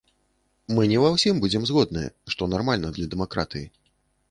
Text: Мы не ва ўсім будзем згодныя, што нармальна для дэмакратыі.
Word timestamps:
Мы 0.77 0.85
не 0.91 0.97
ва 1.03 1.11
ўсім 1.15 1.43
будзем 1.43 1.67
згодныя, 1.71 2.09
што 2.37 2.49
нармальна 2.57 2.93
для 2.99 3.07
дэмакратыі. 3.15 3.65